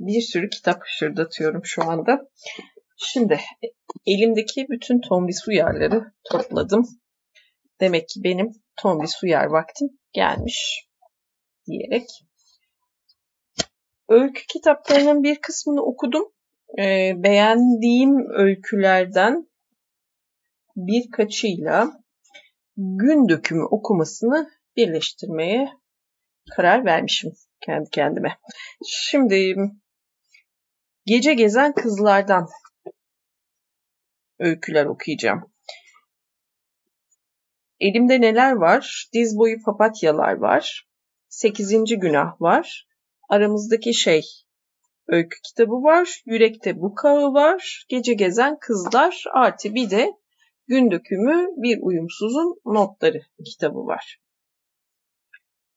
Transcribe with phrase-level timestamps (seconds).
[0.00, 2.28] Bir sürü kitap hışırdatıyorum şu anda.
[2.96, 3.40] Şimdi
[4.06, 6.86] elimdeki bütün Tombis uyarları topladım.
[7.80, 10.88] Demek ki benim Tombis uyar vaktim gelmiş
[11.66, 12.06] diyerek.
[14.08, 16.32] Öykü kitaplarının bir kısmını okudum.
[16.78, 19.48] Ee, beğendiğim öykülerden
[20.76, 21.90] birkaçıyla
[22.76, 25.72] gün dökümü okumasını birleştirmeye
[26.56, 28.38] karar vermişim kendi kendime.
[28.86, 29.54] Şimdi
[31.06, 32.48] gece gezen kızlardan
[34.38, 35.52] öyküler okuyacağım.
[37.80, 39.08] Elimde neler var?
[39.12, 40.88] Diz boyu papatyalar var.
[41.28, 42.88] Sekizinci günah var.
[43.28, 44.22] Aramızdaki şey
[45.08, 46.22] öykü kitabı var.
[46.26, 47.86] Yürekte bukağı var.
[47.88, 50.12] Gece gezen kızlar artı bir de
[50.66, 54.18] gün dökümü bir uyumsuzun notları kitabı var.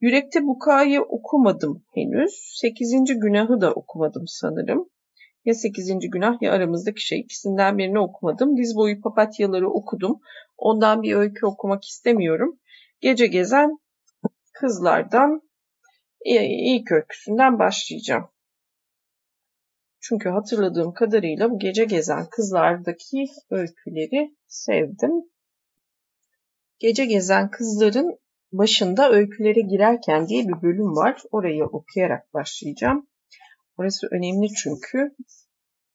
[0.01, 2.53] Yürekte Buka'yı okumadım henüz.
[2.61, 4.89] Sekizinci günahı da okumadım sanırım.
[5.45, 7.19] Ya sekizinci günah ya aramızdaki şey.
[7.19, 8.57] İkisinden birini okumadım.
[8.57, 10.19] Diz boyu papatyaları okudum.
[10.57, 12.59] Ondan bir öykü okumak istemiyorum.
[13.01, 13.79] Gece gezen
[14.53, 15.41] kızlardan
[16.25, 18.29] ilk öyküsünden başlayacağım.
[20.01, 25.11] Çünkü hatırladığım kadarıyla bu gece gezen kızlardaki öyküleri sevdim.
[26.79, 28.19] Gece gezen kızların
[28.51, 31.21] başında öykülere girerken diye bir bölüm var.
[31.31, 33.07] Orayı okuyarak başlayacağım.
[33.77, 35.15] Orası önemli çünkü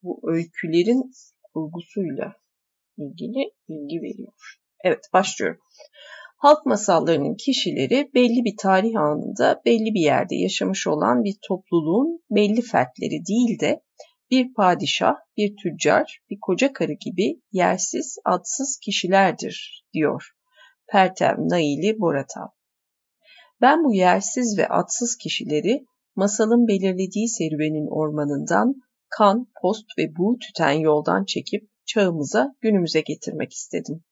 [0.03, 1.11] bu öykülerin
[1.53, 2.33] kurgusuyla
[2.97, 4.33] ilgili bilgi veriyor.
[4.83, 5.59] Evet başlıyorum.
[6.37, 12.61] Halk masallarının kişileri belli bir tarih anında belli bir yerde yaşamış olan bir topluluğun belli
[12.61, 13.81] fertleri değil de
[14.31, 20.34] bir padişah, bir tüccar, bir koca karı gibi yersiz, adsız kişilerdir diyor
[20.87, 22.47] Pertem Naili Boratav.
[23.61, 28.75] Ben bu yersiz ve adsız kişileri masalın belirlediği serüvenin ormanından
[29.09, 34.03] kan, post ve buğ tüten yoldan çekip çağımıza, günümüze getirmek istedim.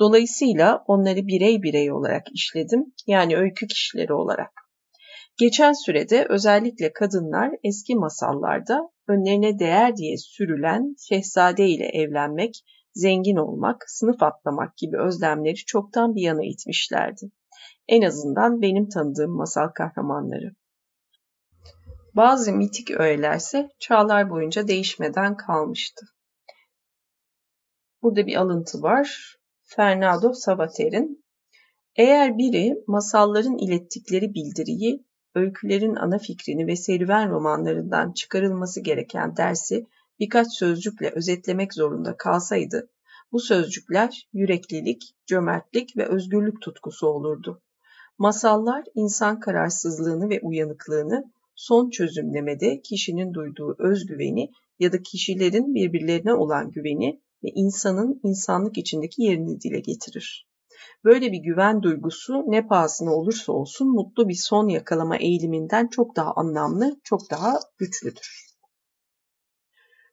[0.00, 4.52] Dolayısıyla onları birey birey olarak işledim, yani öykü kişileri olarak.
[5.38, 12.54] Geçen sürede özellikle kadınlar eski masallarda önlerine değer diye sürülen şehzade ile evlenmek,
[12.94, 17.30] zengin olmak, sınıf atlamak gibi özlemleri çoktan bir yana itmişlerdi.
[17.88, 20.54] En azından benim tanıdığım masal kahramanları.
[22.16, 26.06] Bazı mitik öğelerse çağlar boyunca değişmeden kalmıştı.
[28.02, 29.36] Burada bir alıntı var.
[29.62, 31.24] Fernando Savater'in
[31.96, 35.04] eğer biri masalların ilettikleri bildiriyi,
[35.34, 39.86] öykülerin ana fikrini ve serüven romanlarından çıkarılması gereken dersi
[40.22, 42.90] birkaç sözcükle özetlemek zorunda kalsaydı,
[43.32, 47.62] bu sözcükler yüreklilik, cömertlik ve özgürlük tutkusu olurdu.
[48.18, 56.70] Masallar insan kararsızlığını ve uyanıklığını son çözümlemede kişinin duyduğu özgüveni ya da kişilerin birbirlerine olan
[56.70, 60.48] güveni ve insanın insanlık içindeki yerini dile getirir.
[61.04, 66.32] Böyle bir güven duygusu ne pahasına olursa olsun mutlu bir son yakalama eğiliminden çok daha
[66.32, 68.51] anlamlı, çok daha güçlüdür.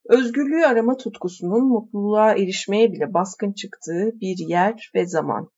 [0.09, 5.49] Özgürlüğü arama tutkusunun mutluluğa erişmeye bile baskın çıktığı bir yer ve zaman.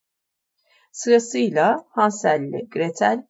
[0.92, 3.28] Sırasıyla Hansel ile Gretel,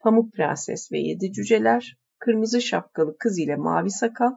[0.00, 4.32] Pamuk Prenses ve Yedi Cüceler, Kırmızı Şapkalı Kız ile Mavi Sakal,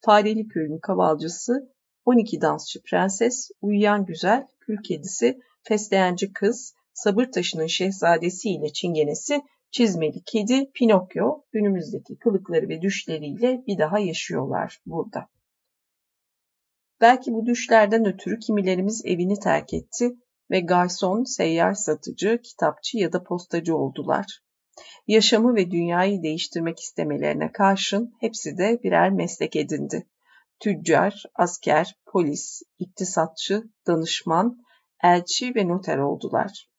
[0.00, 1.72] Fareli Köyün Kavalcısı,
[2.04, 10.22] 12 Dansçı Prenses, Uyuyan Güzel, Kül Kedisi, Fesleğenci Kız, Sabır Taşı'nın Şehzadesi ile Çingenesi, Çizmeli
[10.26, 15.26] Kedi, Pinokyo günümüzdeki kılıkları ve düşleriyle bir daha yaşıyorlar burada.
[17.00, 20.16] Belki bu düşlerden ötürü kimilerimiz evini terk etti
[20.50, 24.40] ve garson, seyyar satıcı, kitapçı ya da postacı oldular.
[25.06, 30.06] Yaşamı ve dünyayı değiştirmek istemelerine karşın hepsi de birer meslek edindi.
[30.60, 34.64] Tüccar, asker, polis, iktisatçı, danışman,
[35.04, 36.70] elçi ve noter oldular.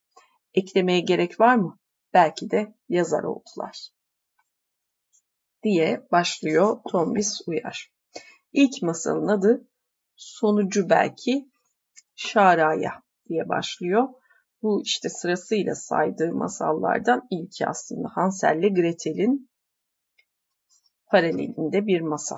[0.54, 1.80] Eklemeye gerek var mı?
[2.14, 3.90] Belki de yazar oldular.
[5.64, 7.92] Diye başlıyor Tombis Uyar.
[8.54, 9.71] İlk masalın adı
[10.22, 11.52] sonucu belki
[12.16, 14.08] Şaraya diye başlıyor.
[14.62, 19.50] Bu işte sırasıyla saydığı masallardan ilki aslında Hansel ile Gretel'in
[21.06, 22.38] paralelinde bir masal.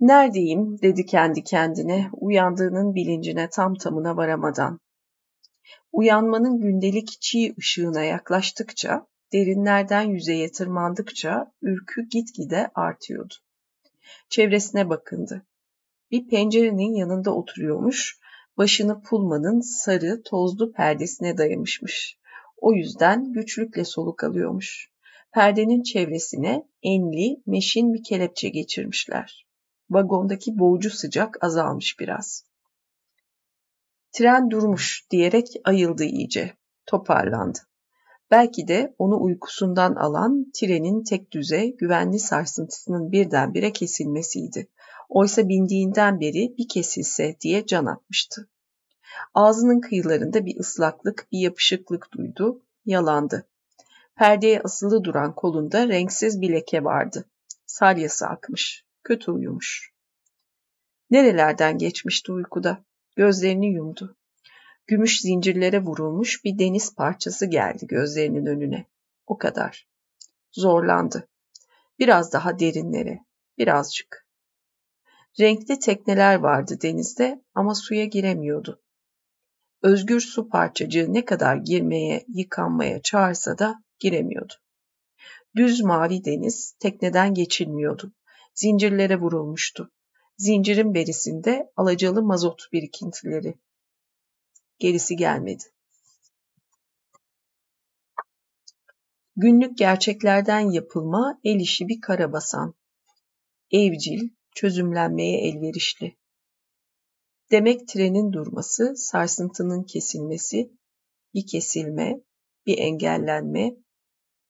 [0.00, 4.80] Neredeyim dedi kendi kendine uyandığının bilincine tam tamına varamadan.
[5.92, 13.34] Uyanmanın gündelik çiğ ışığına yaklaştıkça, derinlerden yüzeye tırmandıkça ürkü gitgide artıyordu.
[14.28, 15.46] Çevresine bakındı.
[16.12, 18.18] Bir pencerenin yanında oturuyormuş,
[18.56, 22.18] başını pulmanın sarı, tozlu perdesine dayamışmış.
[22.56, 24.90] O yüzden güçlükle soluk alıyormuş.
[25.34, 29.46] Perdenin çevresine enli, meşin bir kelepçe geçirmişler.
[29.90, 32.44] Vagondaki boğucu sıcak azalmış biraz.
[34.12, 36.52] Tren durmuş diyerek ayıldı iyice.
[36.86, 37.58] Toparlandı.
[38.30, 44.68] Belki de onu uykusundan alan trenin tek düze, güvenli sarsıntısının birdenbire kesilmesiydi.
[45.12, 48.48] Oysa bindiğinden beri bir kesilse diye can atmıştı.
[49.34, 53.46] Ağzının kıyılarında bir ıslaklık, bir yapışıklık duydu, yalandı.
[54.16, 57.24] Perdeye asılı duran kolunda renksiz bir leke vardı.
[57.66, 59.92] Salyası akmış, kötü uyumuş.
[61.10, 62.84] Nerelerden geçmişti uykuda?
[63.16, 64.16] Gözlerini yumdu.
[64.86, 68.86] Gümüş zincirlere vurulmuş bir deniz parçası geldi gözlerinin önüne.
[69.26, 69.88] O kadar.
[70.52, 71.28] Zorlandı.
[71.98, 73.24] Biraz daha derinlere,
[73.58, 74.21] birazcık.
[75.40, 78.82] Renkli tekneler vardı denizde ama suya giremiyordu.
[79.82, 84.54] Özgür su parçacığı ne kadar girmeye, yıkanmaya çağırsa da giremiyordu.
[85.56, 88.12] Düz mavi deniz tekneden geçilmiyordu.
[88.54, 89.90] Zincirlere vurulmuştu.
[90.38, 93.54] Zincirin berisinde alacalı mazot birikintileri.
[94.78, 95.64] Gerisi gelmedi.
[99.36, 102.74] Günlük gerçeklerden yapılma el işi bir karabasan.
[103.70, 106.16] Evcil, çözümlenmeye elverişli.
[107.50, 110.72] Demek trenin durması, sarsıntının kesilmesi,
[111.34, 112.20] bir kesilme,
[112.66, 113.76] bir engellenme,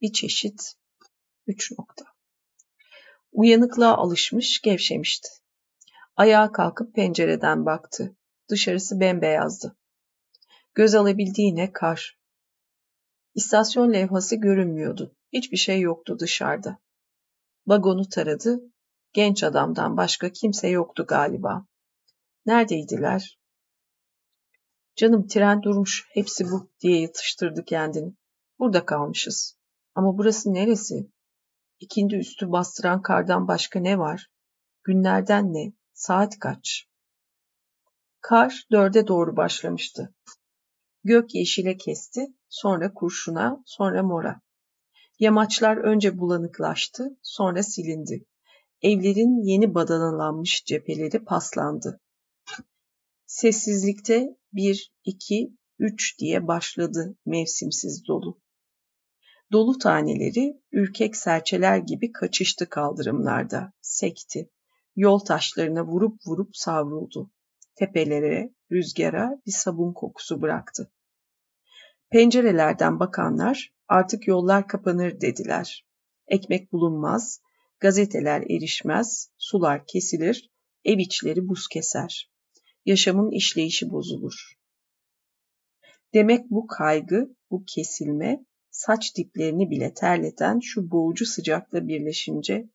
[0.00, 0.74] bir çeşit
[1.46, 2.04] üç nokta.
[3.32, 5.28] Uyanıklığa alışmış, gevşemişti.
[6.16, 8.16] Ayağa kalkıp pencereden baktı.
[8.50, 9.76] Dışarısı bembeyazdı.
[10.74, 12.18] Göz alabildiğine kar.
[13.34, 15.16] İstasyon levhası görünmüyordu.
[15.32, 16.78] Hiçbir şey yoktu dışarıda.
[17.66, 18.72] Vagonu taradı.
[19.12, 21.66] Genç adamdan başka kimse yoktu galiba.
[22.46, 23.38] Neredeydiler?
[24.96, 28.14] Canım tren durmuş, hepsi bu diye yatıştırdı kendini.
[28.58, 29.58] Burada kalmışız.
[29.94, 31.10] Ama burası neresi?
[31.80, 34.30] İkindi üstü bastıran kardan başka ne var?
[34.84, 35.72] Günlerden ne?
[35.92, 36.88] Saat kaç?
[38.20, 40.14] Kar dörde doğru başlamıştı.
[41.04, 44.40] Gök yeşile kesti, sonra kurşuna, sonra mora.
[45.18, 48.26] Yamaçlar önce bulanıklaştı, sonra silindi.
[48.82, 52.00] Evlerin yeni badanalanmış cepheleri paslandı.
[53.26, 58.40] Sessizlikte bir, iki, üç diye başladı mevsimsiz dolu.
[59.52, 64.50] Dolu taneleri ürkek serçeler gibi kaçıştı kaldırımlarda, sekti.
[64.96, 67.30] Yol taşlarına vurup vurup savruldu.
[67.74, 70.92] Tepelere, rüzgara bir sabun kokusu bıraktı.
[72.10, 75.86] Pencerelerden bakanlar artık yollar kapanır dediler.
[76.26, 77.40] Ekmek bulunmaz,
[77.82, 80.50] gazeteler erişmez, sular kesilir,
[80.84, 82.32] ev içleri buz keser.
[82.84, 84.52] Yaşamın işleyişi bozulur.
[86.14, 92.68] Demek bu kaygı, bu kesilme, saç diplerini bile terleten şu boğucu sıcakla birleşince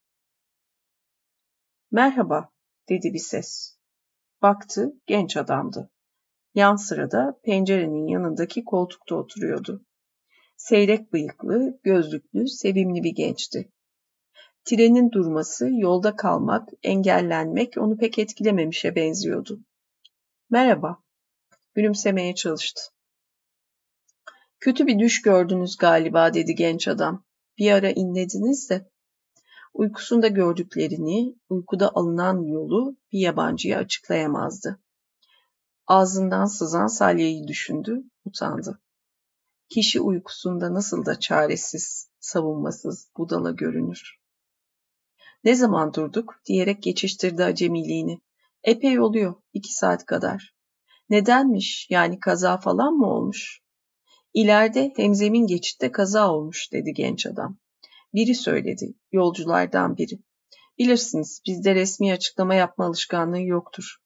[1.92, 2.50] Merhaba,
[2.90, 3.78] dedi bir ses.
[4.42, 5.92] Baktı, genç adamdı.
[6.54, 9.86] Yan sırada pencerenin yanındaki koltukta oturuyordu.
[10.58, 13.72] Seyrek bıyıklı, gözlüklü, sevimli bir gençti.
[14.70, 19.60] Trenin durması, yolda kalmak, engellenmek onu pek etkilememişe benziyordu.
[20.50, 21.04] Merhaba.
[21.74, 22.82] Gülümsemeye çalıştı.
[24.60, 27.26] Kötü bir düş gördünüz galiba dedi genç adam.
[27.58, 28.90] Bir ara inlediniz de.
[29.74, 34.80] Uykusunda gördüklerini, uykuda alınan yolu bir yabancıya açıklayamazdı.
[35.88, 38.82] Ağzından sızan salyayı düşündü, utandı.
[39.70, 44.27] Kişi uykusunda nasıl da çaresiz, savunmasız, budala görünür.
[45.48, 48.22] Ne zaman durduk diyerek geçiştirdi acemiliğini.
[48.64, 50.56] Epey oluyor, iki saat kadar.
[51.10, 53.62] Nedenmiş, yani kaza falan mı olmuş?
[54.34, 57.58] İleride hemzemin geçitte kaza olmuş dedi genç adam.
[58.14, 60.20] Biri söyledi, yolculardan biri.
[60.78, 63.98] Bilirsiniz bizde resmi açıklama yapma alışkanlığı yoktur.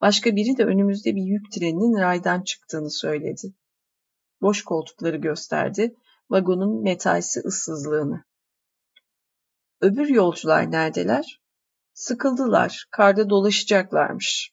[0.00, 3.54] Başka biri de önümüzde bir yük treninin raydan çıktığını söyledi.
[4.42, 5.96] Boş koltukları gösterdi,
[6.30, 8.29] vagonun metalsi ıssızlığını.
[9.80, 11.40] Öbür yolcular neredeler?
[11.94, 14.52] Sıkıldılar, karda dolaşacaklarmış.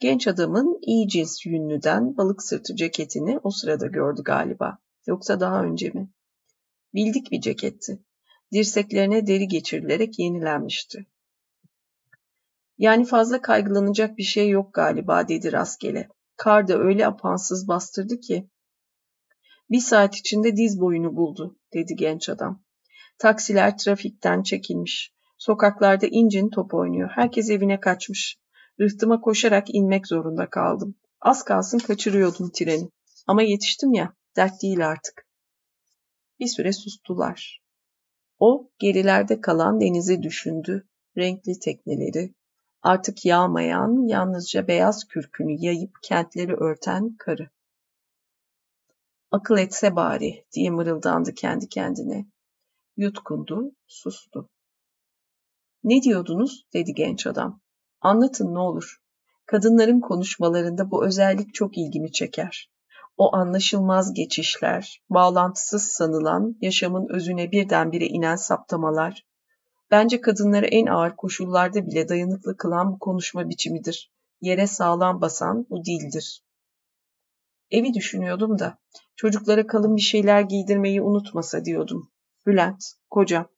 [0.00, 4.78] Genç adamın iyi cins yünlüden balık sırtı ceketini o sırada gördü galiba.
[5.06, 6.10] Yoksa daha önce mi?
[6.94, 7.98] Bildik bir ceketti.
[8.52, 11.06] Dirseklerine deri geçirilerek yenilenmişti.
[12.78, 16.08] Yani fazla kaygılanacak bir şey yok galiba dedi rastgele.
[16.36, 18.50] Kar da öyle apansız bastırdı ki.
[19.70, 22.63] Bir saat içinde diz boyunu buldu dedi genç adam.
[23.18, 25.12] Taksiler trafikten çekilmiş.
[25.38, 27.10] Sokaklarda incin top oynuyor.
[27.14, 28.38] Herkes evine kaçmış.
[28.80, 30.94] Rıhtıma koşarak inmek zorunda kaldım.
[31.20, 32.90] Az kalsın kaçırıyordum treni.
[33.26, 35.26] Ama yetiştim ya, dert değil artık.
[36.40, 37.62] Bir süre sustular.
[38.38, 40.88] O gerilerde kalan denizi düşündü.
[41.18, 42.34] Renkli tekneleri,
[42.82, 47.50] artık yağmayan, yalnızca beyaz kürkünü yayıp kentleri örten karı.
[49.30, 52.26] Akıl etse bari diye mırıldandı kendi kendine.
[52.96, 54.48] Yutkundu, sustu.
[55.84, 56.66] Ne diyordunuz?
[56.72, 57.60] dedi genç adam.
[58.00, 58.96] Anlatın ne olur.
[59.46, 62.70] Kadınların konuşmalarında bu özellik çok ilgimi çeker.
[63.16, 69.26] O anlaşılmaz geçişler, bağlantısız sanılan, yaşamın özüne birdenbire inen saptamalar.
[69.90, 74.12] Bence kadınları en ağır koşullarda bile dayanıklı kılan bu konuşma biçimidir.
[74.40, 76.44] Yere sağlam basan bu dildir.
[77.70, 78.78] Evi düşünüyordum da,
[79.16, 82.13] çocuklara kalın bir şeyler giydirmeyi unutmasa diyordum.
[82.46, 83.48] Bülent, kocam.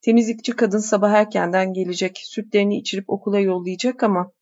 [0.00, 4.32] Temizlikçi kadın sabah erkenden gelecek, sütlerini içirip okula yollayacak ama...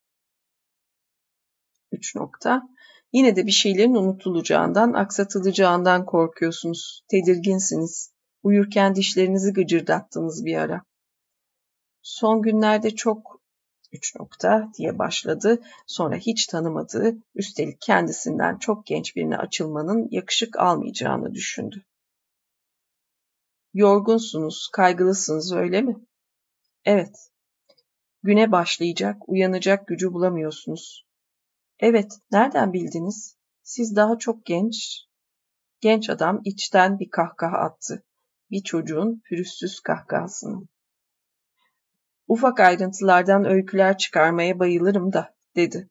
[1.92, 2.62] Üç nokta.
[3.12, 7.04] Yine de bir şeylerin unutulacağından, aksatılacağından korkuyorsunuz.
[7.08, 8.12] Tedirginsiniz.
[8.42, 10.82] Uyurken dişlerinizi gıcırdattınız bir ara.
[12.02, 13.40] Son günlerde çok
[13.92, 15.62] üç nokta diye başladı.
[15.86, 21.84] Sonra hiç tanımadığı, üstelik kendisinden çok genç birine açılmanın yakışık almayacağını düşündü.
[23.78, 25.96] Yorgunsunuz, kaygılısınız öyle mi?
[26.84, 27.30] Evet.
[28.22, 31.06] Güne başlayacak, uyanacak gücü bulamıyorsunuz.
[31.78, 33.36] Evet, nereden bildiniz?
[33.62, 35.04] Siz daha çok genç.
[35.80, 38.04] Genç adam içten bir kahkaha attı.
[38.50, 40.68] Bir çocuğun pürüzsüz kahkahasını.
[42.28, 45.90] Ufak ayrıntılardan öyküler çıkarmaya bayılırım da, dedi.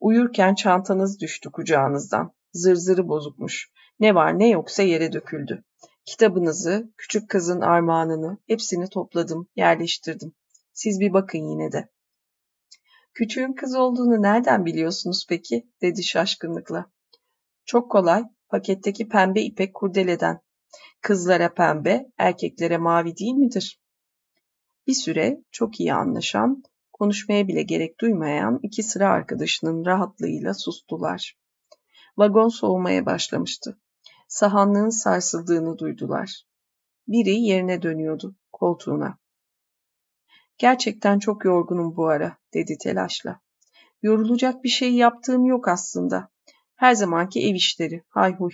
[0.00, 2.32] Uyurken çantanız düştü kucağınızdan.
[2.52, 3.70] Zırzırı bozukmuş.
[4.00, 5.64] Ne var ne yoksa yere döküldü.
[6.04, 10.34] Kitabınızı, küçük kızın armağanını, hepsini topladım, yerleştirdim.
[10.72, 11.88] Siz bir bakın yine de.
[13.14, 15.68] Küçüğün kız olduğunu nereden biliyorsunuz peki?
[15.82, 16.90] dedi şaşkınlıkla.
[17.64, 20.40] Çok kolay, paketteki pembe ipek kurdeleden.
[21.00, 23.80] Kızlara pembe, erkeklere mavi değil midir?
[24.86, 31.38] Bir süre çok iyi anlaşan, konuşmaya bile gerek duymayan iki sıra arkadaşının rahatlığıyla sustular.
[32.16, 33.78] Vagon soğumaya başlamıştı.
[34.34, 36.44] Sahanlığın sarsıldığını duydular.
[37.08, 39.18] Biri yerine dönüyordu, koltuğuna.
[40.58, 43.40] Gerçekten çok yorgunum bu ara, dedi telaşla.
[44.02, 46.28] Yorulacak bir şey yaptığım yok aslında.
[46.74, 48.50] Her zamanki ev işleri, hayhuy.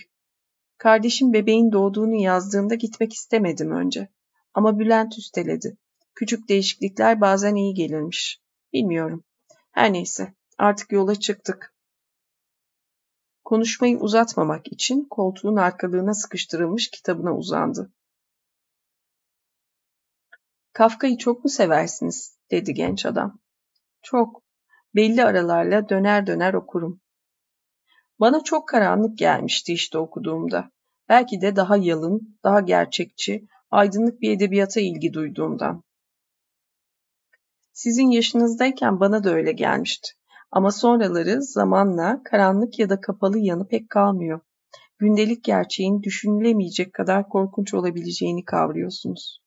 [0.77, 4.09] Kardeşim bebeğin doğduğunu yazdığında gitmek istemedim önce.
[4.53, 5.77] Ama Bülent üsteledi.
[6.15, 8.41] Küçük değişiklikler bazen iyi gelirmiş.
[8.73, 9.23] Bilmiyorum.
[9.71, 11.73] Her neyse, artık yola çıktık.
[13.51, 17.91] Konuşmayı uzatmamak için koltuğun arkalığına sıkıştırılmış kitabına uzandı.
[20.73, 22.37] Kafka'yı çok mu seversiniz?
[22.51, 23.39] dedi genç adam.
[24.01, 24.43] Çok.
[24.95, 27.01] Belli aralarla döner döner okurum.
[28.19, 30.71] Bana çok karanlık gelmişti işte okuduğumda.
[31.09, 35.83] Belki de daha yalın, daha gerçekçi, aydınlık bir edebiyata ilgi duyduğumdan.
[37.73, 40.20] Sizin yaşınızdayken bana da öyle gelmişti.
[40.51, 44.39] Ama sonraları zamanla karanlık ya da kapalı yanı pek kalmıyor.
[44.97, 49.41] Gündelik gerçeğin düşünülemeyecek kadar korkunç olabileceğini kavruyorsunuz.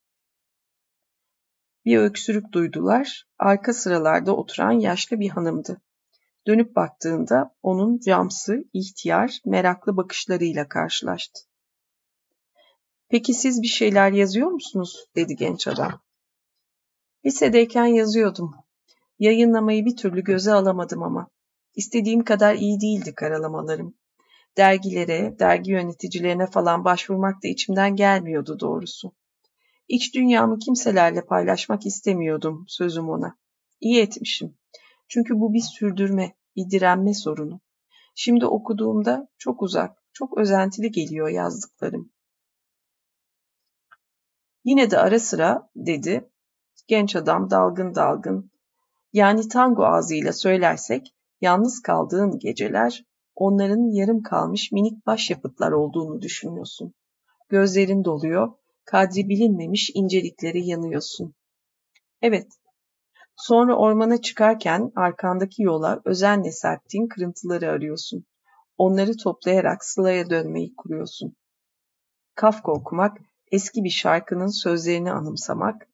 [1.85, 3.25] Bir öksürük duydular.
[3.39, 5.81] Arka sıralarda oturan yaşlı bir hanımdı.
[6.47, 11.41] Dönüp baktığında onun camsı, ihtiyar, meraklı bakışlarıyla karşılaştı.
[13.09, 15.07] Peki siz bir şeyler yazıyor musunuz?
[15.17, 16.01] dedi genç adam.
[17.27, 18.64] Lisedeyken yazıyordum.
[19.19, 21.31] Yayınlamayı bir türlü göze alamadım ama.
[21.75, 23.95] İstediğim kadar iyi değildi karalamalarım.
[24.57, 29.13] Dergilere, dergi yöneticilerine falan başvurmak da içimden gelmiyordu doğrusu.
[29.89, 33.39] İç dünyamı kimselerle paylaşmak istemiyordum sözüm ona.
[33.81, 34.59] İyi etmişim.
[35.09, 37.61] Çünkü bu bir sürdürme, bir direnme sorunu.
[38.15, 42.13] Şimdi okuduğumda çok uzak, çok özentili geliyor yazdıklarım.
[44.65, 46.31] Yine de ara sıra dedi,
[46.87, 48.54] genç adam dalgın dalgın.
[49.15, 53.05] Yani tango ağzıyla söylersek, yalnız kaldığın geceler
[53.35, 56.95] onların yarım kalmış minik başyapıtlar olduğunu düşünüyorsun.
[57.49, 58.53] Gözlerin doluyor,
[58.85, 61.35] kadri bilinmemiş incelikleri yanıyorsun.
[62.23, 62.47] Evet,
[63.37, 68.25] sonra ormana çıkarken arkandaki yola özenle serptiğin kırıntıları arıyorsun.
[68.79, 71.37] Onları toplayarak sılaya dönmeyi kuruyorsun.
[72.35, 73.19] Kafka okumak,
[73.53, 75.89] eski bir şarkının sözlerini anımsamak,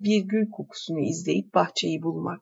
[0.00, 2.40] bir gül kokusunu izleyip bahçeyi bulmak.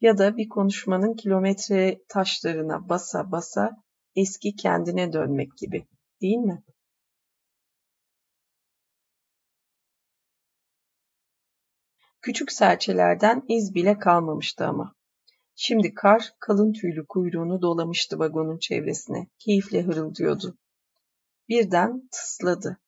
[0.00, 3.82] Ya da bir konuşmanın kilometre taşlarına basa basa
[4.16, 5.86] eski kendine dönmek gibi,
[6.20, 6.62] değil mi?
[12.22, 14.94] Küçük serçelerden iz bile kalmamıştı ama.
[15.54, 19.28] Şimdi kar kalın tüylü kuyruğunu dolamıştı vagonun çevresine.
[19.38, 20.58] Keyifle hırıldıyordu.
[21.48, 22.78] Birden tısladı.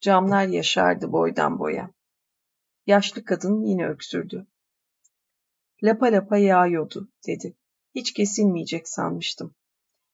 [0.00, 1.90] Camlar yaşardı boydan boya.
[2.86, 4.46] Yaşlı kadın yine öksürdü.
[5.84, 7.56] Lapa lapa yağıyordu, dedi.
[7.94, 9.54] Hiç kesilmeyecek sanmıştım.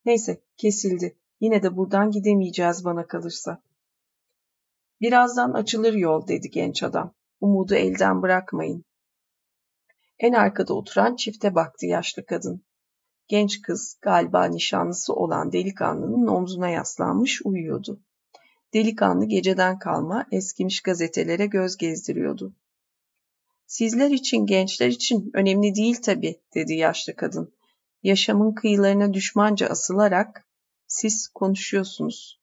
[0.05, 1.17] Neyse, kesildi.
[1.41, 3.63] Yine de buradan gidemeyeceğiz bana kalırsa.
[5.01, 7.15] Birazdan açılır yol, dedi genç adam.
[7.41, 8.85] Umudu elden bırakmayın.
[10.19, 12.65] En arkada oturan çifte baktı yaşlı kadın.
[13.29, 18.01] Genç kız galiba nişanlısı olan delikanlının omzuna yaslanmış uyuyordu.
[18.75, 22.55] Delikanlı geceden kalma eskimiş gazetelere göz gezdiriyordu.
[23.71, 27.55] Sizler için, gençler için önemli değil tabii, dedi yaşlı kadın.
[28.03, 30.47] Yaşamın kıyılarına düşmanca asılarak
[30.87, 32.41] siz konuşuyorsunuz.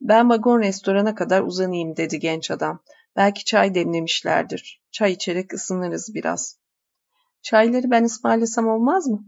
[0.00, 2.82] Ben vagon restorana kadar uzanayım, dedi genç adam.
[3.16, 4.82] Belki çay demlemişlerdir.
[4.90, 6.58] Çay içerek ısınırız biraz.
[7.42, 9.24] Çayları ben ısmarlasam olmaz mı?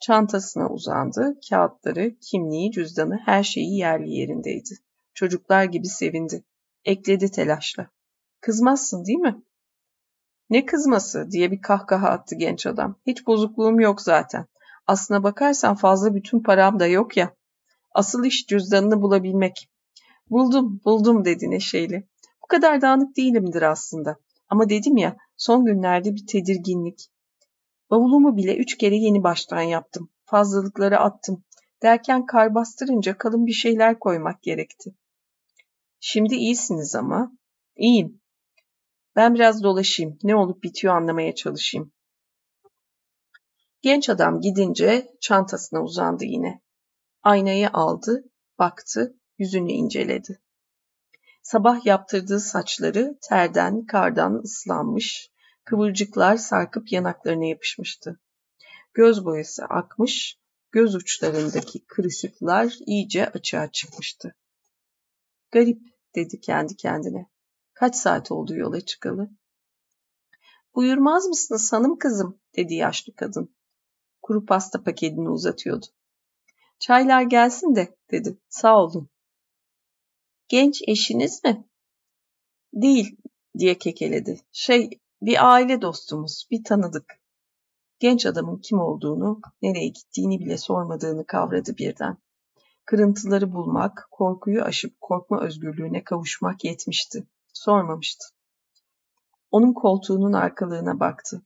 [0.00, 1.40] Çantasına uzandı.
[1.50, 4.74] Kağıtları, kimliği, cüzdanı her şeyi yerli yerindeydi.
[5.14, 6.44] Çocuklar gibi sevindi.
[6.84, 7.90] Ekledi telaşla.
[8.40, 9.42] Kızmazsın değil mi?
[10.50, 12.96] Ne kızması diye bir kahkaha attı genç adam.
[13.06, 14.46] Hiç bozukluğum yok zaten.
[14.86, 17.34] Aslına bakarsan fazla bütün param da yok ya.
[17.94, 19.70] Asıl iş cüzdanını bulabilmek.
[20.30, 22.08] Buldum, buldum dedi neşeyle.
[22.42, 24.16] Bu kadar dağınık değilimdir aslında.
[24.48, 27.10] Ama dedim ya son günlerde bir tedirginlik.
[27.90, 30.10] Bavulumu bile üç kere yeni baştan yaptım.
[30.24, 31.44] Fazlalıkları attım.
[31.82, 34.94] Derken kar bastırınca kalın bir şeyler koymak gerekti.
[36.00, 37.32] Şimdi iyisiniz ama.
[37.76, 38.20] İyiyim.
[39.18, 40.18] Ben biraz dolaşayım.
[40.22, 41.92] Ne olup bitiyor anlamaya çalışayım.
[43.82, 46.62] Genç adam gidince çantasına uzandı yine.
[47.22, 48.24] Aynayı aldı,
[48.58, 50.40] baktı, yüzünü inceledi.
[51.42, 55.30] Sabah yaptırdığı saçları terden, kardan ıslanmış,
[55.64, 58.20] kıvırcıklar sarkıp yanaklarına yapışmıştı.
[58.94, 60.38] Göz boyası akmış,
[60.72, 64.34] göz uçlarındaki kırışıklar iyice açığa çıkmıştı.
[65.50, 65.80] Garip,
[66.14, 67.26] dedi kendi kendine.
[67.78, 69.30] Kaç saat oldu yola çıkalı?
[70.74, 73.56] Buyurmaz mısınız hanım kızım, dedi yaşlı kadın.
[74.22, 75.86] Kuru pasta paketini uzatıyordu.
[76.78, 78.38] Çaylar gelsin de, dedi.
[78.48, 79.08] Sağ olun.
[80.48, 81.68] Genç eşiniz mi?
[82.74, 83.16] Değil,
[83.58, 84.40] diye kekeledi.
[84.52, 84.90] Şey,
[85.22, 87.20] bir aile dostumuz, bir tanıdık.
[87.98, 92.18] Genç adamın kim olduğunu, nereye gittiğini bile sormadığını kavradı birden.
[92.84, 97.26] Kırıntıları bulmak, korkuyu aşıp korkma özgürlüğüne kavuşmak yetmişti.
[97.58, 98.26] Sormamıştı.
[99.50, 101.42] Onun koltuğunun arkalığına baktı.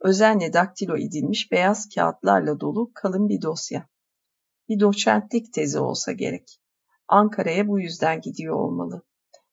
[0.00, 3.88] Özenle daktilo edilmiş beyaz kağıtlarla dolu kalın bir dosya.
[4.68, 6.60] Bir doçentlik tezi olsa gerek.
[7.08, 9.02] Ankara'ya bu yüzden gidiyor olmalı.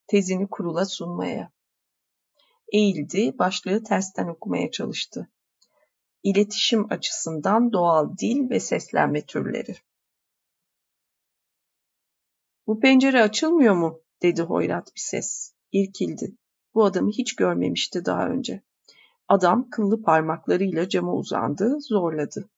[0.07, 1.51] Tezini kurula sunmaya.
[2.73, 5.29] Eğildi, başlığı tersten okumaya çalıştı.
[6.23, 9.75] İletişim açısından doğal dil ve seslenme türleri.
[12.67, 14.01] Bu pencere açılmıyor mu?
[14.21, 15.60] dedi hoyrat bir ses.
[15.71, 16.35] İrkildi.
[16.73, 18.61] Bu adamı hiç görmemişti daha önce.
[19.27, 22.49] Adam kıllı parmaklarıyla cama uzandı, zorladı.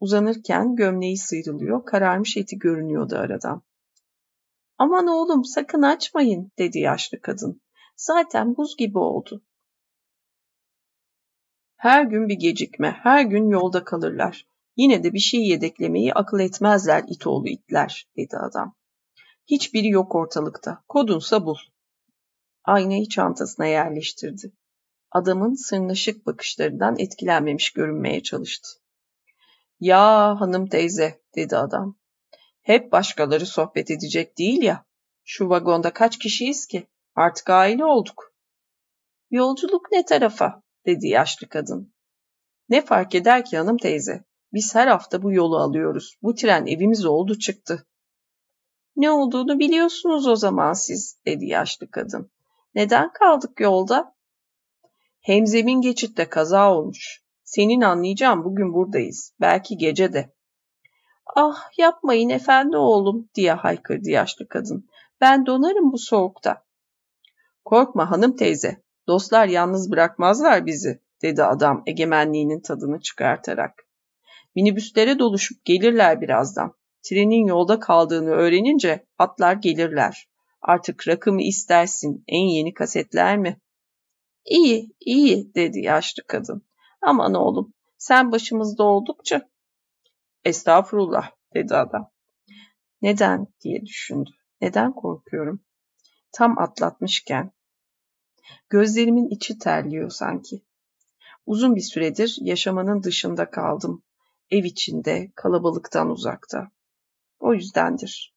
[0.00, 3.62] Uzanırken gömleği sıyrılıyor, kararmış eti görünüyordu aradan.
[4.78, 7.60] Aman oğlum sakın açmayın dedi yaşlı kadın.
[7.96, 9.42] Zaten buz gibi oldu.
[11.76, 14.46] Her gün bir gecikme, her gün yolda kalırlar.
[14.76, 18.74] Yine de bir şey yedeklemeyi akıl etmezler itoğlu itler dedi adam.
[19.46, 20.84] Hiçbiri yok ortalıkta.
[20.88, 21.56] Kodunsa bul.
[22.64, 24.52] Aynayı çantasına yerleştirdi.
[25.10, 28.68] Adamın sırnaşık bakışlarından etkilenmemiş görünmeye çalıştı.
[29.80, 30.00] Ya
[30.40, 31.98] hanım teyze dedi adam.
[32.62, 34.84] Hep başkaları sohbet edecek değil ya.
[35.24, 36.86] Şu vagonda kaç kişiyiz ki?
[37.14, 38.34] Artık aile olduk.
[39.30, 40.62] Yolculuk ne tarafa?
[40.86, 41.94] dedi yaşlı kadın.
[42.68, 44.24] Ne fark eder ki hanım teyze?
[44.52, 46.16] Biz her hafta bu yolu alıyoruz.
[46.22, 47.86] Bu tren evimiz oldu çıktı.
[48.96, 52.30] Ne olduğunu biliyorsunuz o zaman siz, dedi yaşlı kadın.
[52.74, 54.14] Neden kaldık yolda?
[55.20, 57.22] Hemzemin geçitte kaza olmuş.
[57.44, 59.34] Senin anlayacağın bugün buradayız.
[59.40, 60.34] Belki gece de.
[61.36, 64.88] Ah yapmayın efendi oğlum diye haykırdı yaşlı kadın.
[65.20, 66.64] Ben donarım bu soğukta.
[67.64, 68.82] Korkma hanım teyze.
[69.06, 73.86] Dostlar yalnız bırakmazlar bizi dedi adam egemenliğinin tadını çıkartarak.
[74.54, 76.74] Minibüslere doluşup gelirler birazdan.
[77.02, 80.28] Trenin yolda kaldığını öğrenince atlar gelirler.
[80.66, 83.60] Artık rakımı istersin, en yeni kasetler mi?
[84.44, 86.66] İyi, iyi dedi yaşlı kadın.
[87.02, 89.50] Aman oğlum, sen başımızda oldukça.
[90.44, 92.10] Estağfurullah dedi adam.
[93.02, 94.30] Neden diye düşündü.
[94.60, 95.64] Neden korkuyorum?
[96.32, 97.52] Tam atlatmışken.
[98.68, 100.62] Gözlerimin içi terliyor sanki.
[101.46, 104.02] Uzun bir süredir yaşamanın dışında kaldım.
[104.50, 106.70] Ev içinde, kalabalıktan uzakta.
[107.38, 108.33] O yüzdendir.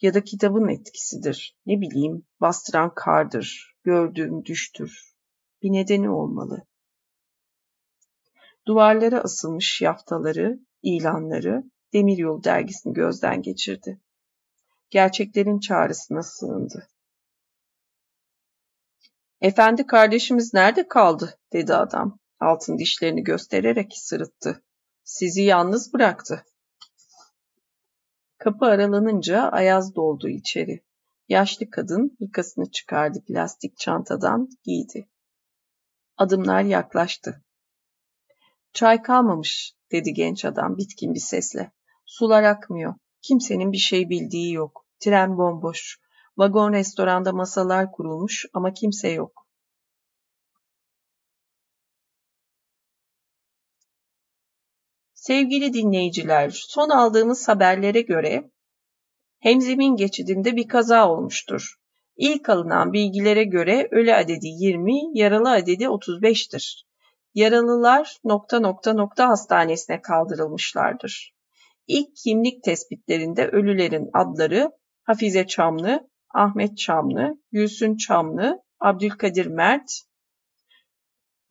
[0.00, 1.56] Ya da kitabın etkisidir.
[1.66, 5.14] Ne bileyim, bastıran kardır, gördüğüm düştür.
[5.62, 6.66] Bir nedeni olmalı.
[8.66, 14.00] Duvarlara asılmış yaftaları, ilanları, Demiryolu dergisini gözden geçirdi.
[14.90, 16.88] Gerçeklerin çağrısına sığındı.
[19.40, 21.38] Efendi kardeşimiz nerede kaldı?
[21.52, 22.18] dedi adam.
[22.40, 24.62] Altın dişlerini göstererek sırıttı.
[25.04, 26.44] Sizi yalnız bıraktı.
[28.38, 30.84] Kapı aralanınca Ayaz doldu içeri.
[31.28, 35.08] Yaşlı kadın hırkasını çıkardı plastik çantadan, giydi.
[36.16, 37.44] Adımlar yaklaştı.
[38.72, 41.72] Çay kalmamış, dedi genç adam bitkin bir sesle.
[42.04, 42.94] Sular akmıyor.
[43.22, 44.86] Kimsenin bir şey bildiği yok.
[45.00, 45.98] Tren bomboş.
[46.36, 49.45] Vagon restoranda masalar kurulmuş ama kimse yok.
[55.26, 58.50] Sevgili dinleyiciler, son aldığımız haberlere göre
[59.38, 61.74] Hemzemin geçidinde bir kaza olmuştur.
[62.16, 66.82] İlk alınan bilgilere göre ölü adedi 20, yaralı adedi 35'tir.
[67.34, 71.34] Yaralılar nokta nokta nokta hastanesine kaldırılmışlardır.
[71.86, 74.70] İlk kimlik tespitlerinde ölülerin adları
[75.02, 80.05] Hafize Çamlı, Ahmet Çamlı, Gülsün Çamlı, Abdülkadir Mert.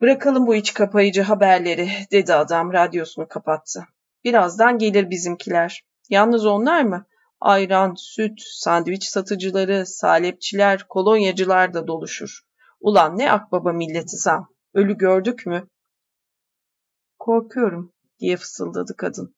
[0.00, 3.84] Bırakalım bu iç kapayıcı haberleri dedi adam radyosunu kapattı.
[4.24, 5.84] Birazdan gelir bizimkiler.
[6.10, 7.06] Yalnız onlar mı?
[7.40, 12.40] Ayran, süt, sandviç satıcıları, salepçiler, kolonyacılar da doluşur.
[12.80, 14.44] Ulan ne akbaba milleti sen.
[14.74, 15.68] Ölü gördük mü?
[17.18, 19.36] Korkuyorum diye fısıldadı kadın.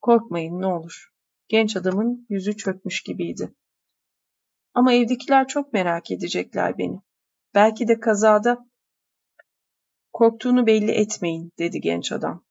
[0.00, 1.08] Korkmayın ne olur.
[1.48, 3.54] Genç adamın yüzü çökmüş gibiydi.
[4.74, 7.00] Ama evdekiler çok merak edecekler beni.
[7.54, 8.67] Belki de kazada
[10.18, 12.44] korktuğunu belli etmeyin dedi genç adam.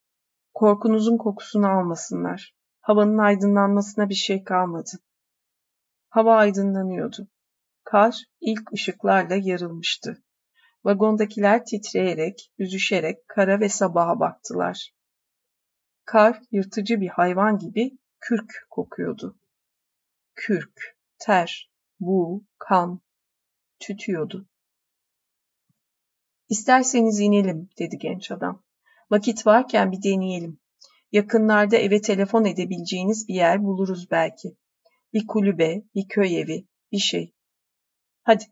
[0.53, 2.56] Korkunuzun kokusunu almasınlar.
[2.82, 4.91] Havanın aydınlanmasına bir şey kalmadı.
[6.10, 7.27] Hava aydınlanıyordu.
[7.84, 10.23] Kar ilk ışıklarla yarılmıştı.
[10.84, 14.93] Vagondakiler titreyerek, büzüşerek kara ve sabaha baktılar.
[16.06, 19.39] Kar yırtıcı bir hayvan gibi kürk kokuyordu.
[20.36, 23.01] Kürk, ter, bu, kan,
[23.80, 24.47] tütüyordu.
[26.50, 28.64] İsterseniz inelim, dedi genç adam.
[29.12, 30.60] Vakit varken bir deneyelim.
[31.12, 34.58] Yakınlarda eve telefon edebileceğiniz bir yer buluruz belki.
[35.14, 37.34] Bir kulübe, bir köy evi, bir şey.
[38.24, 38.44] Hadi.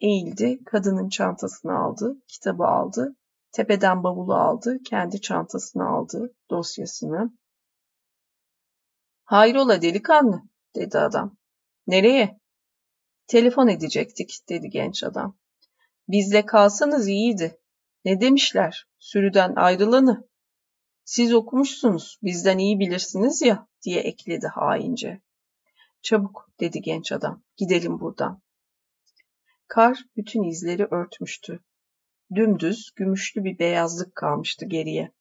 [0.00, 3.16] Eğildi, kadının çantasını aldı, kitabı aldı,
[3.52, 7.38] tepeden bavulu aldı, kendi çantasını aldı, dosyasını.
[9.24, 10.42] Hayrola delikanlı,
[10.76, 11.36] dedi adam.
[11.86, 12.40] Nereye?
[13.26, 15.38] Telefon edecektik, dedi genç adam.
[16.08, 17.58] Bizle kalsanız iyiydi.
[18.04, 18.86] Ne demişler?
[18.98, 20.28] Sürüden ayrılanı.
[21.04, 25.20] Siz okumuşsunuz, bizden iyi bilirsiniz ya, diye ekledi haince.
[26.02, 28.42] Çabuk, dedi genç adam, gidelim buradan.
[29.68, 31.60] Kar bütün izleri örtmüştü.
[32.34, 35.12] Dümdüz, gümüşlü bir beyazlık kalmıştı geriye.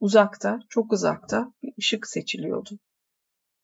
[0.00, 2.78] Uzakta, çok uzakta bir ışık seçiliyordu.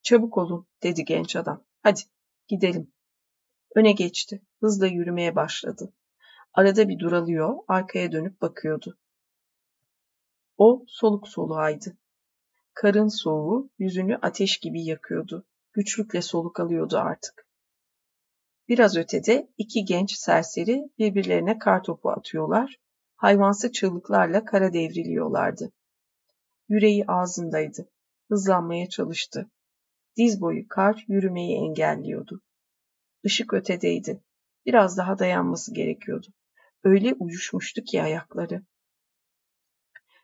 [0.03, 1.65] Çabuk olun, dedi genç adam.
[1.83, 2.01] Hadi,
[2.49, 2.93] gidelim.
[3.75, 5.93] Öne geçti, hızla yürümeye başladı.
[6.59, 8.99] Arada bir duralıyor, arkaya dönüp bakıyordu.
[10.57, 11.97] O soluk soluğaydı.
[12.75, 15.47] Karın soğuğu yüzünü ateş gibi yakıyordu.
[15.73, 17.47] Güçlükle soluk alıyordu artık.
[18.69, 22.77] Biraz ötede iki genç serseri birbirlerine kar topu atıyorlar,
[23.17, 25.73] hayvansı çığlıklarla kara devriliyorlardı.
[26.69, 27.89] Yüreği ağzındaydı.
[28.29, 29.51] Hızlanmaya çalıştı.
[30.17, 32.41] Diz boyu kar yürümeyi engelliyordu.
[33.23, 34.23] Işık ötedeydi.
[34.67, 36.27] Biraz daha dayanması gerekiyordu.
[36.89, 38.63] Öyle uyuşmuştu ki ayakları.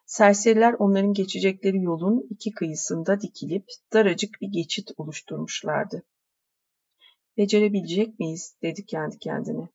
[0.06, 6.02] Serseriler onların geçecekleri yolun iki kıyısında dikilip daracık bir geçit oluşturmuşlardı.
[7.36, 9.68] Becerebilecek miyiz dedi kendi kendine.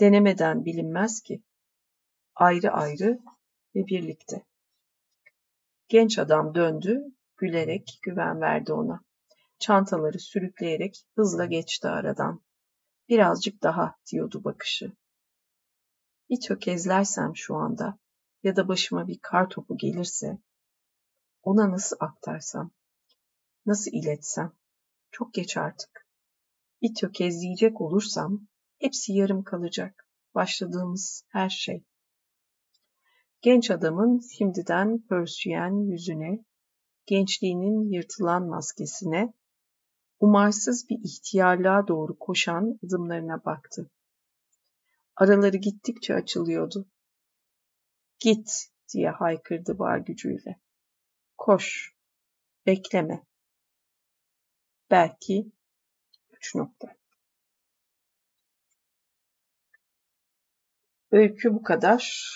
[0.00, 1.42] Denemeden bilinmez ki.
[2.34, 3.18] Ayrı ayrı
[3.74, 4.44] ve birlikte.
[5.88, 7.04] Genç adam döndü,
[7.36, 9.00] gülerek güven verdi ona.
[9.58, 12.42] Çantaları sürükleyerek hızla geçti aradan.
[13.08, 14.92] Birazcık daha diyordu bakışı.
[16.30, 17.98] Bir tökezlersem şu anda
[18.42, 20.38] ya da başıma bir kar topu gelirse
[21.42, 22.70] ona nasıl aktarsam,
[23.66, 24.52] nasıl iletsem
[25.10, 26.08] çok geç artık.
[26.82, 30.08] Bir tökezleyecek olursam hepsi yarım kalacak.
[30.34, 31.84] Başladığımız her şey.
[33.40, 36.44] Genç adamın şimdiden pörsüyen yüzüne,
[37.06, 39.32] gençliğinin yırtılan maskesine,
[40.20, 43.90] umarsız bir ihtiyarlığa doğru koşan adımlarına baktı.
[45.20, 46.88] Araları gittikçe açılıyordu.
[48.20, 48.50] Git
[48.94, 50.60] diye haykırdı var gücüyle.
[51.36, 51.94] Koş,
[52.66, 53.26] bekleme.
[54.90, 55.52] Belki
[56.30, 56.96] Üç nokta.
[61.10, 62.28] Öykü bu kadar.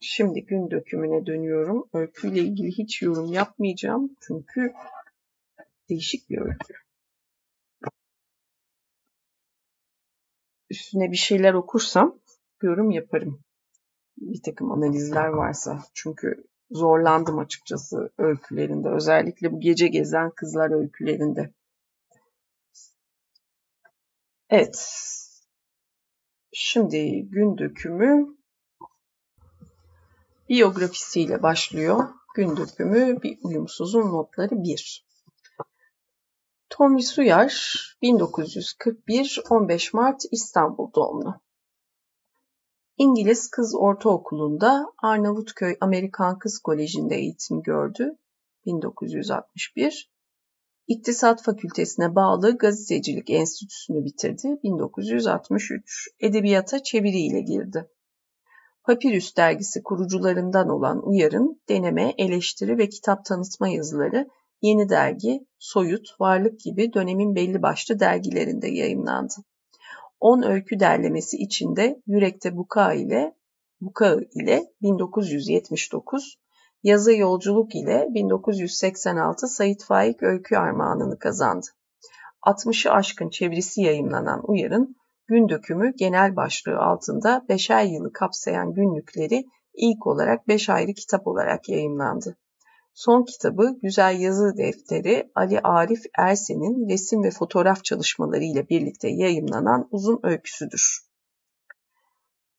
[0.00, 1.88] Şimdi gün dökümüne dönüyorum.
[1.92, 4.16] Öyküyle ilgili hiç yorum yapmayacağım.
[4.20, 4.72] Çünkü
[5.88, 6.83] değişik bir öykü.
[10.70, 12.18] Üstüne bir şeyler okursam
[12.62, 13.40] yorum yaparım.
[14.16, 15.84] Bir takım analizler varsa.
[15.94, 18.88] Çünkü zorlandım açıkçası öykülerinde.
[18.88, 21.52] Özellikle bu gece gezen kızlar öykülerinde.
[24.50, 25.04] Evet.
[26.52, 28.36] Şimdi gün dökümü
[30.48, 32.08] biyografisiyle başlıyor.
[32.34, 35.06] Gün dökümü bir uyumsuzun notları 1.
[36.76, 41.40] Tommy Suyar 1941 15 Mart İstanbul doğumlu.
[42.96, 48.18] İngiliz Kız Ortaokulu'nda Arnavutköy Amerikan Kız Koleji'nde eğitim gördü
[48.66, 50.12] 1961.
[50.86, 56.08] İktisat Fakültesine bağlı Gazetecilik Enstitüsü'nü bitirdi 1963.
[56.20, 57.90] Edebiyata çeviriyle girdi.
[58.84, 64.28] Papirüs dergisi kurucularından olan Uyar'ın deneme, eleştiri ve kitap tanıtma yazıları
[64.64, 69.34] Yeni Dergi, Soyut, Varlık gibi dönemin belli başlı dergilerinde yayımlandı.
[70.20, 73.34] 10 öykü derlemesi içinde Yürekte Buka ile
[73.80, 76.36] Buka ile 1979,
[76.82, 81.66] Yazı Yolculuk ile 1986 Sait Faik Öykü Armağanını kazandı.
[82.42, 84.96] 60'ı aşkın çevirisi yayımlanan Uyar'ın
[85.26, 91.68] Gün Dökümü genel başlığı altında beşer yılı kapsayan günlükleri ilk olarak beş ayrı kitap olarak
[91.68, 92.36] yayımlandı.
[92.94, 99.88] Son kitabı Güzel Yazı Defteri Ali Arif Ersen'in resim ve fotoğraf çalışmaları ile birlikte yayımlanan
[99.90, 101.00] uzun öyküsüdür.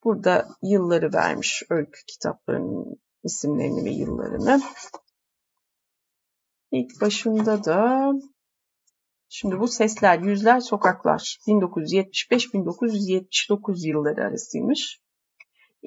[0.04, 4.62] Burada yılları vermiş öykü kitaplarının isimlerini ve yıllarını.
[6.72, 8.12] İlk başında da
[9.30, 15.05] şimdi bu Sesler, Yüzler, Sokaklar 1975-1979 yılları arasıymış.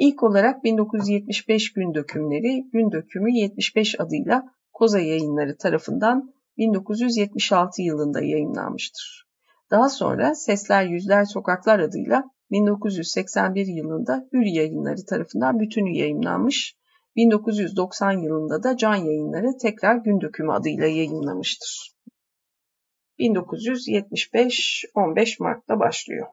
[0.01, 9.29] İlk olarak 1975 gün dökümleri Gün Dökümü 75 adıyla Koza Yayınları tarafından 1976 yılında yayınlanmıştır.
[9.71, 16.77] Daha sonra Sesler Yüzler Sokaklar adıyla 1981 yılında Hür Yayınları tarafından bütünü yayınlanmış,
[17.17, 21.93] 1990 yılında da Can Yayınları tekrar Gün Dökümü adıyla yayınlamıştır.
[23.19, 26.27] 1975 15 Mart'ta başlıyor.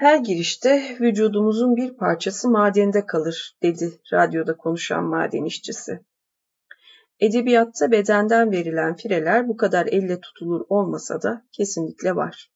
[0.00, 6.00] Her girişte vücudumuzun bir parçası madende kalır, dedi radyoda konuşan maden işçisi.
[7.20, 12.52] Edebiyatta bedenden verilen fireler bu kadar elle tutulur olmasa da kesinlikle var.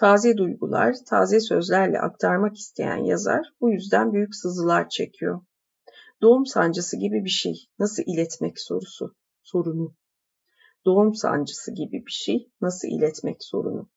[0.00, 5.40] Taze duygular, taze sözlerle aktarmak isteyen yazar bu yüzden büyük sızılar çekiyor.
[6.22, 9.94] Doğum sancısı gibi bir şey, nasıl iletmek sorusu, sorunu.
[10.84, 13.90] Doğum sancısı gibi bir şey, nasıl iletmek sorunu.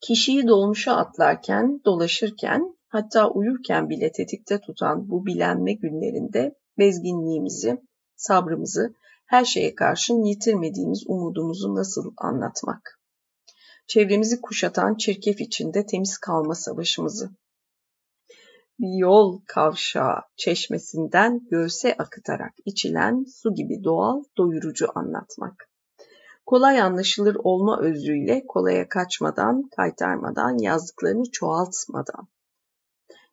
[0.00, 7.82] Kişiyi dolmuşa atlarken, dolaşırken, hatta uyurken bile tetikte tutan bu bilenme günlerinde bezginliğimizi,
[8.16, 8.94] sabrımızı,
[9.26, 13.00] her şeye karşın yitirmediğimiz umudumuzu nasıl anlatmak?
[13.86, 17.30] Çevremizi kuşatan çirkef içinde temiz kalma savaşımızı.
[18.78, 25.68] Yol kavşağı çeşmesinden göğse akıtarak içilen su gibi doğal, doyurucu anlatmak
[26.48, 32.28] kolay anlaşılır olma özrüyle kolaya kaçmadan, kaytarmadan, yazdıklarını çoğaltmadan.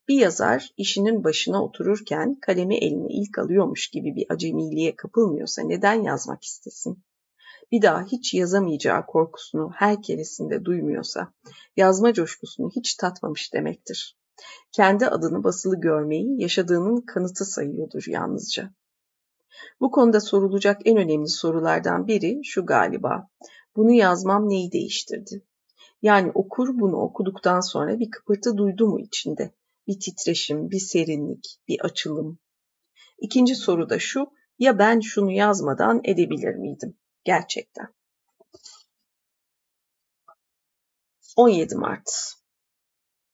[0.08, 6.44] Bir yazar işinin başına otururken kalemi eline ilk alıyormuş gibi bir acemiliğe kapılmıyorsa neden yazmak
[6.44, 7.04] istesin?
[7.72, 11.34] Bir daha hiç yazamayacağı korkusunu her keresinde duymuyorsa
[11.78, 14.18] yazma coşkusunu hiç tatmamış demektir.
[14.72, 18.72] Kendi adını basılı görmeyi yaşadığının kanıtı sayıyordur yalnızca.
[19.80, 23.30] Bu konuda sorulacak en önemli sorulardan biri şu galiba.
[23.76, 25.46] Bunu yazmam neyi değiştirdi?
[26.02, 29.52] Yani okur bunu okuduktan sonra bir kıpırtı duydu mu içinde?
[29.88, 32.40] Bir titreşim, bir serinlik, bir açılım.
[33.18, 34.28] İkinci soru da şu,
[34.60, 36.98] ya ben şunu yazmadan edebilir miydim?
[37.24, 37.88] Gerçekten.
[41.36, 42.36] 17 Mart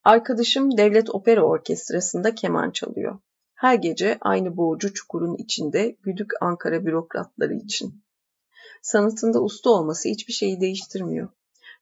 [0.03, 3.19] Arkadaşım Devlet Opera Orkestrası'nda keman çalıyor.
[3.61, 8.03] Her gece aynı boğucu çukurun içinde güdük Ankara bürokratları için.
[8.81, 11.29] Sanatında usta olması hiçbir şeyi değiştirmiyor.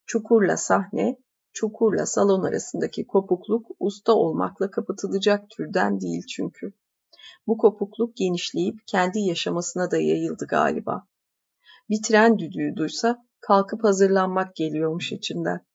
[0.05, 1.17] Çukurla sahne,
[1.53, 6.73] çukurla salon arasındaki kopukluk usta olmakla kapatılacak türden değil çünkü.
[7.47, 11.07] Bu kopukluk genişleyip kendi yaşamasına da yayıldı galiba.
[11.89, 15.65] Bir tren düdüğü duysa kalkıp hazırlanmak geliyormuş içinden.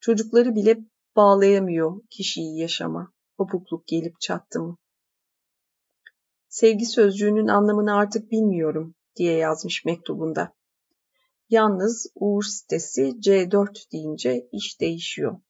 [0.00, 0.78] Çocukları bile
[1.16, 4.76] Bağlayamıyor kişiyi yaşama, kopukluk gelip çattı mı?
[6.54, 10.54] Sevgi sözcüğünün anlamını artık bilmiyorum diye yazmış mektubunda.
[11.50, 15.40] Yalnız Uğur sitesi C4 deyince iş değişiyor.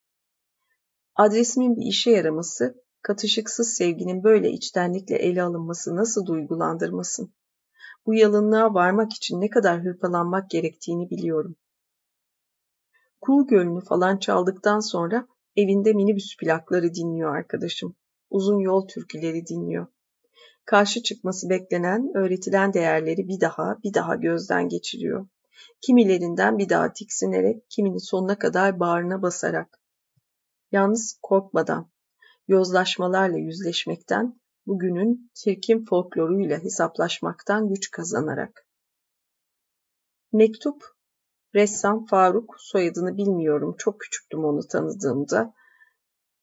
[1.14, 7.34] Adresimin bir işe yaraması, katışıksız sevginin böyle içtenlikle ele alınması nasıl duygulandırmasın?
[8.06, 11.56] Bu yalınlığa varmak için ne kadar hırpalanmak gerektiğini biliyorum.
[13.20, 17.96] Kuğu Gölü'nü falan çaldıktan sonra evinde minibüs plakları dinliyor arkadaşım.
[18.30, 19.86] Uzun yol türküleri dinliyor.
[20.64, 25.26] Karşı çıkması beklenen, öğretilen değerleri bir daha bir daha gözden geçiriyor.
[25.80, 29.80] Kimilerinden bir daha tiksinerek, kimini sonuna kadar bağrına basarak.
[30.72, 31.90] Yalnız korkmadan,
[32.48, 38.66] yozlaşmalarla yüzleşmekten, bugünün çirkin folkloruyla hesaplaşmaktan güç kazanarak.
[40.32, 40.84] Mektup,
[41.54, 45.54] ressam Faruk, soyadını bilmiyorum, çok küçüktüm onu tanıdığımda.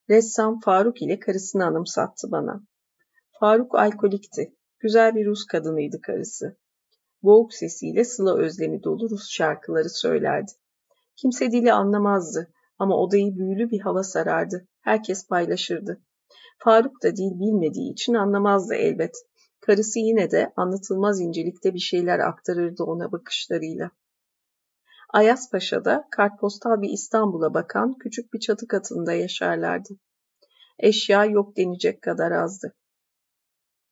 [0.09, 2.63] Ressam Faruk ile karısını anımsattı bana.
[3.41, 4.55] Faruk alkolikti.
[4.79, 6.57] Güzel bir Rus kadınıydı karısı.
[7.23, 10.51] Boğuk sesiyle sıla özlemi dolu Rus şarkıları söylerdi.
[11.15, 14.67] Kimse dili anlamazdı ama odayı büyülü bir hava sarardı.
[14.81, 16.01] Herkes paylaşırdı.
[16.57, 19.15] Faruk da dil bilmediği için anlamazdı elbet.
[19.61, 23.91] Karısı yine de anlatılmaz incelikte bir şeyler aktarırdı ona bakışlarıyla.
[25.09, 29.89] Ayaspaşa'da kartpostal bir İstanbul'a bakan küçük bir çatı katında yaşarlardı.
[30.79, 32.75] Eşya yok denecek kadar azdı.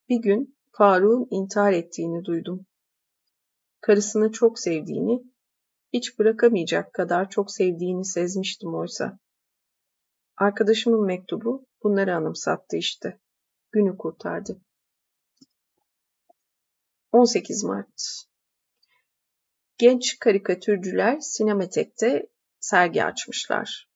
[0.10, 2.66] Bir gün Faruk'un intihar ettiğini duydum.
[3.82, 5.24] Karısını çok sevdiğini,
[5.94, 9.20] hiç bırakamayacak kadar çok sevdiğini sezmiştim oysa.
[10.38, 13.20] Arkadaşımın mektubu bunları anımsattı işte.
[13.72, 14.62] Günü kurtardı.
[17.12, 18.02] 18 Mart
[19.78, 23.90] Genç karikatürcüler Sinematek'te sergi açmışlar.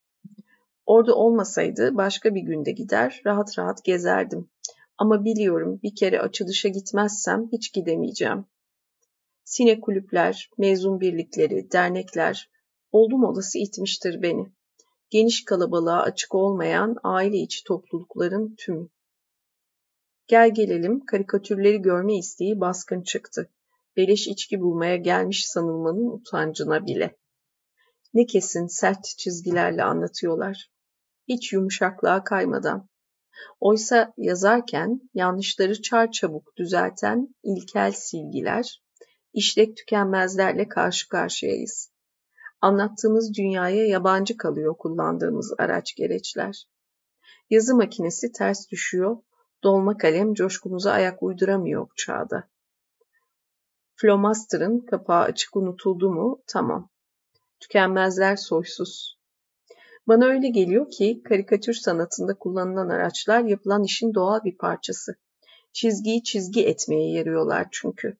[0.86, 4.50] Orada olmasaydı başka bir günde gider, rahat rahat gezerdim.
[4.98, 8.46] Ama biliyorum bir kere açılışa gitmezsem hiç gidemeyeceğim.
[9.44, 12.50] Sine kulüpler, mezun birlikleri, dernekler
[12.92, 14.52] oldum olası itmiştir beni.
[15.10, 18.88] Geniş kalabalığa açık olmayan aile içi toplulukların tümü.
[20.26, 23.50] Gel gelelim karikatürleri görme isteği baskın çıktı.
[23.96, 27.16] Beleş içki bulmaya gelmiş sanılmanın utancına bile.
[28.14, 30.70] Ne kesin sert çizgilerle anlatıyorlar.
[31.28, 32.88] Hiç yumuşaklığa kaymadan.
[33.60, 38.82] Oysa yazarken yanlışları çarçabuk düzelten ilkel silgiler,
[39.32, 41.92] işlek tükenmezlerle karşı karşıyayız.
[42.60, 46.68] Anlattığımız dünyaya yabancı kalıyor kullandığımız araç gereçler.
[47.50, 49.16] Yazı makinesi ters düşüyor,
[49.62, 52.48] dolma kalem coşkumuza ayak uyduramıyor çağda.
[53.96, 56.42] Flomaster'ın kapağı açık unutuldu mu?
[56.46, 56.90] Tamam.
[57.60, 59.18] Tükenmezler soysuz.
[60.08, 65.14] Bana öyle geliyor ki karikatür sanatında kullanılan araçlar yapılan işin doğal bir parçası.
[65.72, 68.16] Çizgiyi çizgi etmeye yarıyorlar çünkü.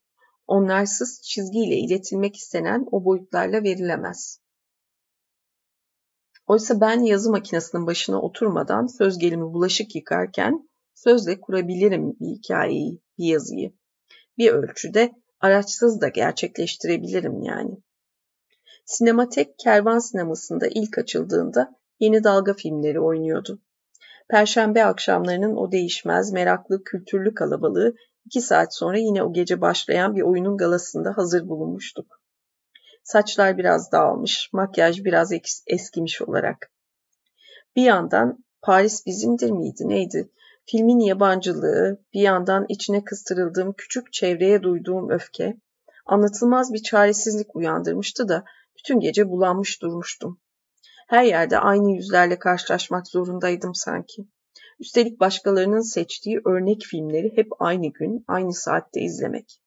[0.47, 4.40] Onlarsız çizgiyle iletilmek istenen o boyutlarla verilemez.
[6.47, 13.25] Oysa ben yazı makinesinin başına oturmadan söz gelimi bulaşık yıkarken sözle kurabilirim bir hikayeyi, bir
[13.25, 13.73] yazıyı.
[14.38, 17.77] Bir ölçüde araçsız da gerçekleştirebilirim yani.
[18.85, 23.62] Sinematek kervan sinemasında ilk açıldığında yeni dalga filmleri oynuyordu.
[24.29, 27.94] Perşembe akşamlarının o değişmez, meraklı, kültürlü kalabalığı
[28.27, 32.20] iki saat sonra yine o gece başlayan bir oyunun galasında hazır bulunmuştuk.
[33.05, 35.33] Saçlar biraz dağılmış, makyaj biraz
[35.66, 36.70] eskimiş olarak.
[37.77, 40.31] Bir yandan Paris bizimdir miydi neydi?
[40.66, 45.57] Filmin yabancılığı, bir yandan içine kıstırıldığım küçük çevreye duyduğum öfke,
[46.07, 48.44] anlatılmaz bir çaresizlik uyandırmıştı da
[48.79, 50.41] bütün gece bulanmış durmuştum.
[51.09, 54.27] Her yerde aynı yüzlerle karşılaşmak zorundaydım sanki.
[54.81, 59.61] Üstelik başkalarının seçtiği örnek filmleri hep aynı gün, aynı saatte izlemek.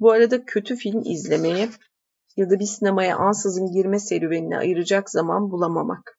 [0.00, 1.68] Bu arada kötü film izlemeye
[2.36, 6.18] ya da bir sinemaya ansızın girme serüvenine ayıracak zaman bulamamak.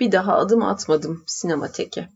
[0.00, 2.08] Bir daha adım atmadım sinemateke.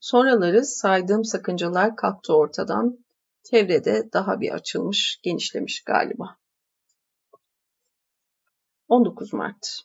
[0.00, 2.98] Sonraları saydığım sakıncalar kalktı ortadan.
[3.42, 6.39] Çevrede daha bir açılmış, genişlemiş galiba.
[8.90, 9.80] 19 Mart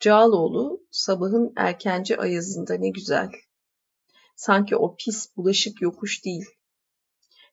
[0.00, 3.30] Cağaloğlu sabahın erkenci ayazında ne güzel.
[4.36, 6.44] Sanki o pis bulaşık yokuş değil.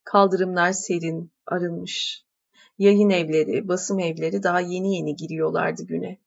[0.04, 2.26] Kaldırımlar serin, arınmış.
[2.78, 6.18] Yayın evleri, basım evleri daha yeni yeni giriyorlardı güne.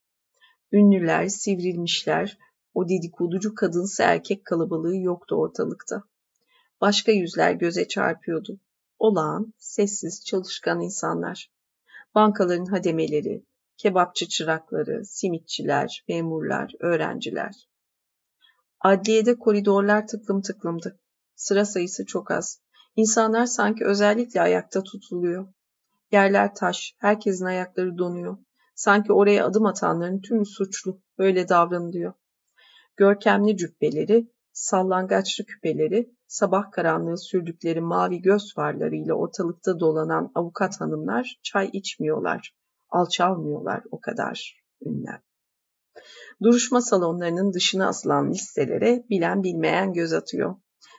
[0.72, 2.38] Ünlüler, sivrilmişler,
[2.74, 6.02] o dedikoducu kadınsı erkek kalabalığı yoktu ortalıkta.
[6.80, 8.60] Başka yüzler göze çarpıyordu.
[8.98, 11.50] Olağan, sessiz, çalışkan insanlar.
[12.14, 13.44] Bankaların hademeleri,
[13.76, 17.68] kebapçı çırakları, simitçiler, memurlar, öğrenciler.
[18.80, 21.00] Adliyede koridorlar tıklım tıklımdı.
[21.34, 22.60] Sıra sayısı çok az.
[22.96, 25.48] İnsanlar sanki özellikle ayakta tutuluyor.
[26.12, 28.38] Yerler taş, herkesin ayakları donuyor.
[28.74, 32.12] Sanki oraya adım atanların tümü suçlu, böyle davranılıyor.
[32.96, 41.70] Görkemli cübbeleri, sallangaçlı küpeleri, sabah karanlığı sürdükleri mavi göz farlarıyla ortalıkta dolanan avukat hanımlar çay
[41.72, 42.54] içmiyorlar,
[42.94, 45.22] alçalmıyorlar o kadar ünlem.
[46.42, 50.56] Duruşma salonlarının dışına asılan listelere bilen bilmeyen göz atıyor.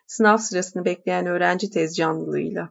[0.08, 2.70] Sınav sırasını bekleyen öğrenci tez canlılığıyla.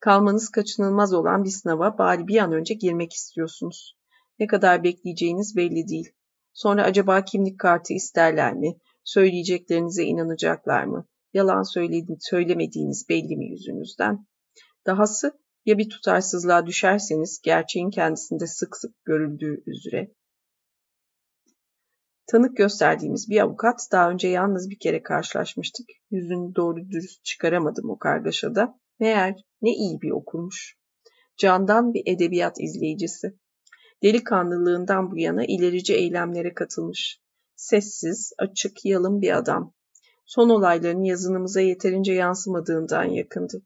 [0.00, 3.96] Kalmanız kaçınılmaz olan bir sınava bari bir an önce girmek istiyorsunuz.
[4.38, 6.12] Ne kadar bekleyeceğiniz belli değil.
[6.52, 8.76] Sonra acaba kimlik kartı isterler mi?
[9.04, 11.06] Söyleyeceklerinize inanacaklar mı?
[11.34, 14.26] Yalan söyledi, söylemediğiniz belli mi yüzünüzden?
[14.86, 20.12] Dahası ya bir tutarsızlığa düşerseniz gerçeğin kendisinde sık sık görüldüğü üzere.
[22.26, 25.86] Tanık gösterdiğimiz bir avukat daha önce yalnız bir kere karşılaşmıştık.
[26.10, 28.78] Yüzünü doğru dürüst çıkaramadım o kargaşada.
[29.00, 30.76] Meğer ne iyi bir okurmuş.
[31.36, 33.38] Candan bir edebiyat izleyicisi.
[34.02, 37.20] Delikanlılığından bu yana ilerici eylemlere katılmış.
[37.56, 39.74] Sessiz, açık, yalın bir adam.
[40.26, 43.62] Son olayların yazınımıza yeterince yansımadığından yakındı.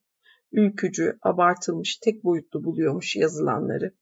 [0.57, 3.95] Ülkücü, abartılmış, tek boyutlu buluyormuş yazılanları.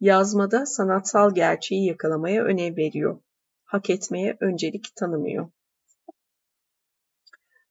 [0.00, 3.20] Yazmada sanatsal gerçeği yakalamaya önem veriyor.
[3.64, 5.48] Hak etmeye öncelik tanımıyor.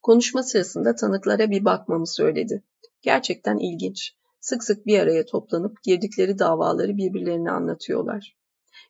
[0.02, 2.64] Konuşma sırasında tanıklara bir bakmamı söyledi.
[3.02, 4.16] Gerçekten ilginç.
[4.40, 8.38] Sık sık bir araya toplanıp girdikleri davaları birbirlerine anlatıyorlar.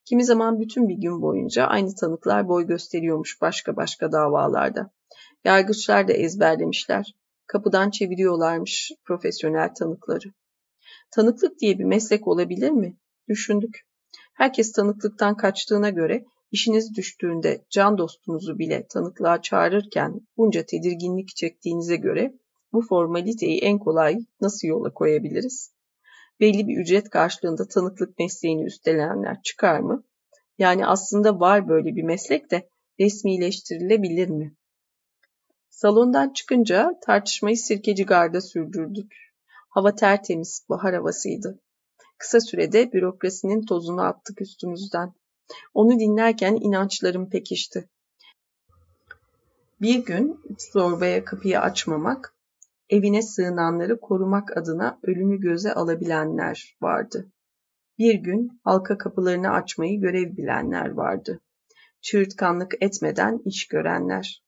[0.05, 4.91] Kimi zaman bütün bir gün boyunca aynı tanıklar boy gösteriyormuş başka başka davalarda.
[5.43, 7.15] Yargıçlar da ezberlemişler.
[7.47, 10.33] Kapıdan çeviriyorlarmış profesyonel tanıkları.
[11.11, 12.97] Tanıklık diye bir meslek olabilir mi?
[13.29, 13.81] Düşündük.
[14.33, 22.33] Herkes tanıklıktan kaçtığına göre işiniz düştüğünde can dostunuzu bile tanıklığa çağırırken bunca tedirginlik çektiğinize göre
[22.73, 25.73] bu formaliteyi en kolay nasıl yola koyabiliriz?
[26.39, 30.03] Belli bir ücret karşılığında tanıklık mesleğini üstlenenler çıkar mı?
[30.57, 32.69] Yani aslında var böyle bir meslek de
[32.99, 34.55] resmileştirilebilir mi?
[35.75, 39.13] Salondan çıkınca tartışmayı sirkeci garda sürdürdük.
[39.69, 41.59] Hava tertemiz, bahar havasıydı.
[42.17, 45.13] Kısa sürede bürokrasinin tozunu attık üstümüzden.
[45.73, 47.89] Onu dinlerken inançlarım pekişti.
[49.81, 50.41] Bir gün
[50.73, 52.35] zorbaya kapıyı açmamak,
[52.89, 57.31] evine sığınanları korumak adına ölümü göze alabilenler vardı.
[57.97, 61.39] Bir gün halka kapılarını açmayı görev bilenler vardı.
[62.01, 64.44] Çığırtkanlık etmeden iş görenler.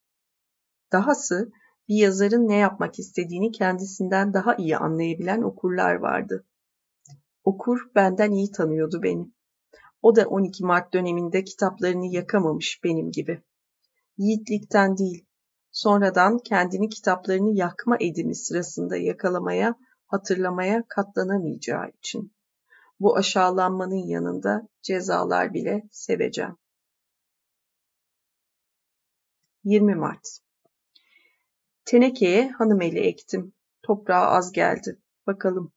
[0.92, 1.52] Dahası
[1.88, 6.46] bir yazarın ne yapmak istediğini kendisinden daha iyi anlayabilen okurlar vardı.
[7.44, 9.32] Okur benden iyi tanıyordu beni.
[10.02, 13.44] O da 12 Mart döneminde kitaplarını yakamamış benim gibi.
[14.18, 15.26] Yiğitlikten değil,
[15.72, 19.76] sonradan kendini kitaplarını yakma edimi sırasında yakalamaya,
[20.08, 22.34] hatırlamaya katlanamayacağı için.
[23.00, 26.58] Bu aşağılanmanın yanında cezalar bile seveceğim.
[29.64, 30.47] 20 Mart
[31.88, 33.54] Tenekeye hanımeli ektim.
[33.84, 35.02] Toprağa az geldi.
[35.28, 35.74] Bakalım.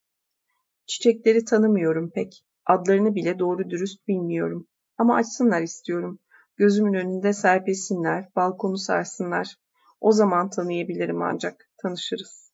[0.86, 2.44] Çiçekleri tanımıyorum pek.
[2.66, 4.68] Adlarını bile doğru dürüst bilmiyorum.
[4.98, 6.20] Ama açsınlar istiyorum.
[6.56, 9.56] Gözümün önünde serpilsinler, balkonu sarsınlar.
[10.00, 12.52] O zaman tanıyabilirim ancak, tanışırız.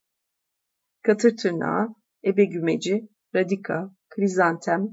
[1.03, 1.95] Katır tırnağı,
[2.25, 4.89] ebe gümeci, radika, krizantem,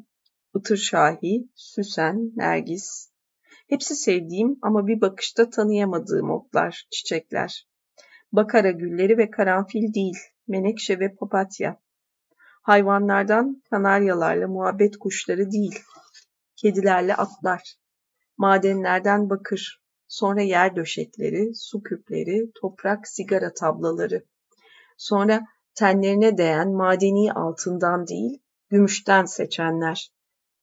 [0.56, 3.12] ıtır şahi, süsen, nergis.
[3.70, 7.73] Hepsi sevdiğim ama bir bakışta tanıyamadığım otlar, çiçekler.
[8.34, 10.18] Bakara gülleri ve karanfil değil,
[10.48, 11.82] menekşe ve papatya.
[12.62, 15.80] Hayvanlardan kanaryalarla muhabbet kuşları değil,
[16.56, 17.76] kedilerle atlar.
[18.38, 24.26] Madenlerden bakır, sonra yer döşekleri, su küpleri, toprak sigara tablaları.
[24.98, 25.42] Sonra
[25.76, 30.12] tenlerine değen madeni altından değil, gümüşten seçenler.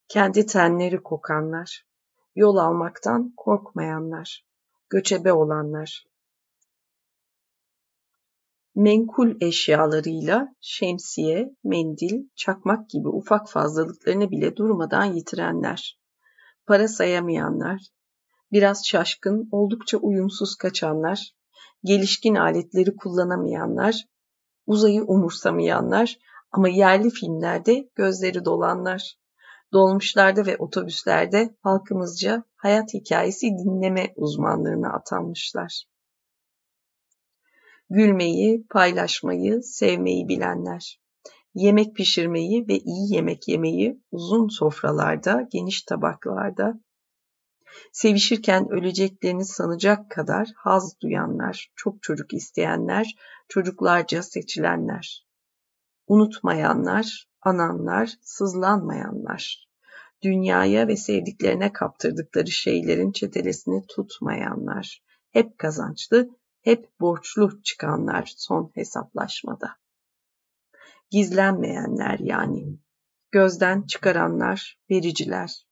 [0.08, 1.86] Kendi tenleri kokanlar.
[2.34, 4.46] Yol almaktan korkmayanlar.
[4.88, 6.09] Göçebe olanlar
[8.74, 16.00] menkul eşyalarıyla şemsiye, mendil, çakmak gibi ufak fazlalıklarını bile durmadan yitirenler,
[16.66, 17.80] para sayamayanlar,
[18.52, 21.32] biraz şaşkın, oldukça uyumsuz kaçanlar,
[21.84, 24.04] gelişkin aletleri kullanamayanlar,
[24.66, 26.18] uzayı umursamayanlar
[26.52, 29.16] ama yerli filmlerde gözleri dolanlar,
[29.72, 35.89] dolmuşlarda ve otobüslerde halkımızca hayat hikayesi dinleme uzmanlığına atanmışlar
[37.90, 41.00] gülmeyi, paylaşmayı, sevmeyi bilenler.
[41.54, 46.80] yemek pişirmeyi ve iyi yemek yemeyi uzun sofralarda, geniş tabaklarda,
[47.92, 53.16] sevişirken öleceklerini sanacak kadar haz duyanlar, çok çocuk isteyenler,
[53.48, 55.26] çocuklarca seçilenler,
[56.06, 59.68] unutmayanlar, ananlar, sızlanmayanlar,
[60.22, 66.28] dünyaya ve sevdiklerine kaptırdıkları şeylerin çetelesini tutmayanlar, hep kazançlı,
[66.60, 69.76] hep borçlu çıkanlar son hesaplaşmada.
[71.10, 72.78] Gizlenmeyenler yani,
[73.30, 75.66] gözden çıkaranlar, vericiler,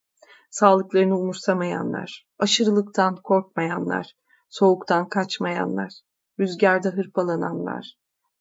[0.51, 4.16] sağlıklarını umursamayanlar, aşırılıktan korkmayanlar,
[4.49, 5.93] soğuktan kaçmayanlar,
[6.41, 7.99] rüzgarda hırpalananlar,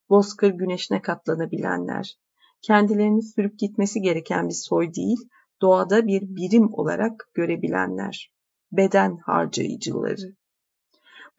[0.09, 2.19] bozkır güneşine katlanabilenler,
[2.61, 5.29] kendilerini sürüp gitmesi gereken bir soy değil,
[5.61, 8.33] doğada bir birim olarak görebilenler,
[8.71, 10.35] beden harcayıcıları,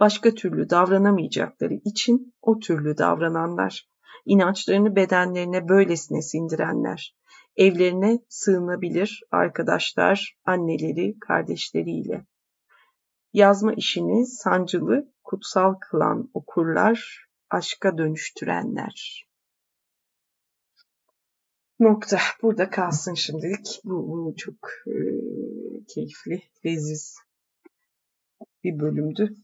[0.01, 3.88] başka türlü davranamayacakları için o türlü davrananlar,
[4.24, 7.16] inançlarını bedenlerine böylesine sindirenler,
[7.57, 12.26] evlerine sığınabilir arkadaşlar, anneleri, kardeşleriyle.
[13.32, 19.28] Yazma işini sancılı, kutsal kılan okurlar, aşka dönüştürenler.
[21.80, 22.18] Nokta.
[22.42, 23.80] Burada kalsın şimdilik.
[23.84, 24.94] Bu, bu çok e,
[25.88, 27.16] keyifli, leziz
[28.64, 29.36] bir bölümdü.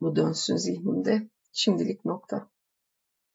[0.00, 1.28] Bu dönsün zihnimde.
[1.52, 2.50] Şimdilik nokta.